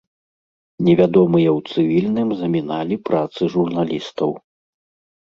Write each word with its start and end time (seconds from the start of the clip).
Невядомыя 0.87 1.51
ў 1.57 1.75
цывільным 1.75 2.29
заміналі 2.41 2.95
працы 3.13 3.41
журналістаў. 3.59 4.29